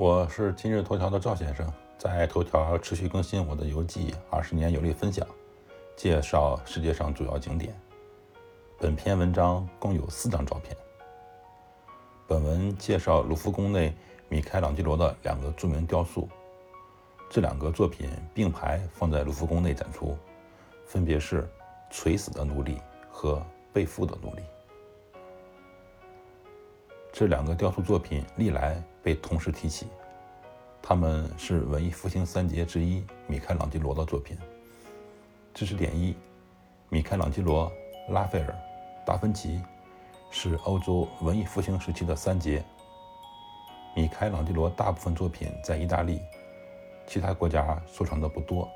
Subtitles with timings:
[0.00, 5.26] 我是今日头条的赵先生，在头条持续更新我的游记，二十年游历分享，
[5.94, 7.78] 介绍世界上主要景点。
[8.78, 10.74] 本篇文章共有四张照片。
[12.26, 13.94] 本文介绍卢浮宫内
[14.30, 16.26] 米开朗基罗的两个著名雕塑，
[17.28, 20.16] 这两个作品并排放在卢浮宫内展出，
[20.86, 21.42] 分别是
[21.90, 22.76] 《垂死的奴隶》
[23.10, 23.34] 和
[23.70, 24.40] 《被缚的奴隶》。
[27.20, 29.88] 这两个雕塑作品历来被同时提起，
[30.80, 34.38] 他们是文艺复兴三杰之一米开朗基罗的作品。
[35.52, 36.16] 知识点一：
[36.88, 37.70] 米开朗基罗、
[38.08, 38.56] 拉斐尔、
[39.04, 39.60] 达芬奇
[40.30, 42.64] 是欧洲文艺复兴时期的三杰。
[43.94, 46.22] 米开朗基罗大部分作品在意大利，
[47.06, 48.66] 其他国家收藏的不多。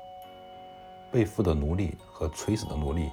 [1.11, 3.09] 被缚的奴隶和垂死的奴隶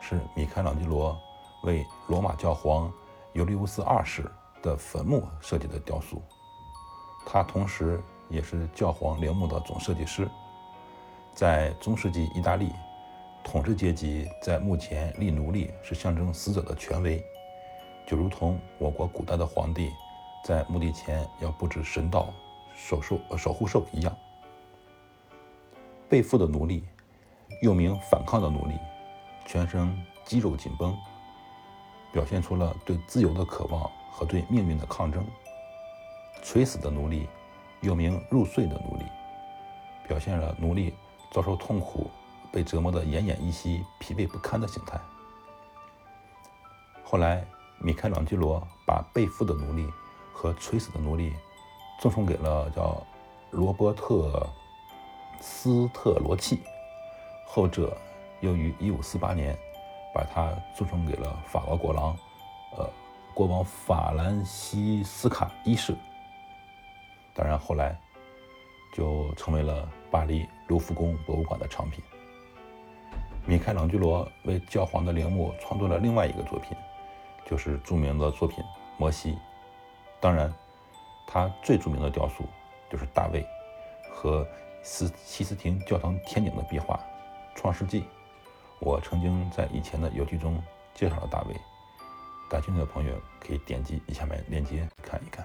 [0.00, 1.16] 是米开朗基罗
[1.62, 2.92] 为罗马教皇
[3.32, 4.28] 尤利乌斯二世。
[4.62, 6.22] 的坟墓设计的雕塑，
[7.26, 10.28] 他同时也是教皇陵墓的总设计师。
[11.34, 12.70] 在中世纪意大利，
[13.42, 17.22] 统治阶级在墓前立奴隶是象征死者的权威，
[18.06, 19.90] 就如同我国古代的皇帝
[20.44, 22.32] 在墓地前要布置神道、
[22.76, 24.16] 守兽、守护兽一样。
[26.08, 26.84] 被缚的奴隶，
[27.62, 28.74] 又名反抗的奴隶，
[29.46, 29.90] 全身
[30.24, 30.96] 肌肉紧绷，
[32.12, 33.90] 表现出了对自由的渴望。
[34.12, 35.26] 和对命运的抗争。
[36.42, 37.28] 垂死的奴隶，
[37.80, 39.04] 又名入睡的奴隶，
[40.08, 40.92] 表现了奴隶
[41.30, 42.10] 遭受痛苦、
[42.52, 45.00] 被折磨得奄奄一息、疲惫不堪的形态。
[47.04, 47.44] 后来，
[47.78, 49.88] 米开朗基罗把被缚的奴隶
[50.32, 51.32] 和垂死的奴隶
[52.00, 53.00] 赠送给了叫
[53.50, 54.48] 罗伯特
[55.40, 56.60] 斯特罗契，
[57.46, 57.96] 后者
[58.40, 59.56] 又于1548年
[60.12, 62.16] 把他赠送给了法国国王，
[62.76, 62.90] 呃。
[63.34, 65.96] 国王法兰西斯卡一世，
[67.34, 67.98] 当然后来
[68.94, 72.04] 就成为了巴黎卢浮宫博物馆的藏品。
[73.46, 76.76] 米开朗基罗为教皇的陵墓创作了另外一个作品，
[77.46, 78.62] 就是著名的作品
[78.98, 79.32] 《摩西》。
[80.20, 80.52] 当然，
[81.26, 82.44] 他最著名的雕塑
[82.90, 83.44] 就是大卫
[84.12, 84.46] 和
[84.82, 86.94] 斯西斯廷教堂天顶的壁画
[87.58, 88.02] 《创世纪》。
[88.78, 90.62] 我曾经在以前的游记中
[90.94, 91.56] 介绍了大卫。
[92.52, 95.42] 感兴趣的朋友可以点击下面链接看一看。